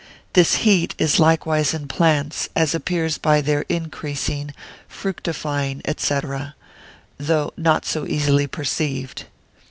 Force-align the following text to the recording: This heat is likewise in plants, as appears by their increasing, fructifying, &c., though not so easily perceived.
This 0.33 0.55
heat 0.65 0.95
is 0.97 1.19
likewise 1.19 1.75
in 1.75 1.87
plants, 1.87 2.49
as 2.55 2.73
appears 2.73 3.19
by 3.19 3.39
their 3.39 3.65
increasing, 3.69 4.51
fructifying, 4.87 5.83
&c., 5.95 6.19
though 7.19 7.53
not 7.55 7.85
so 7.85 8.07
easily 8.07 8.47
perceived. 8.47 9.25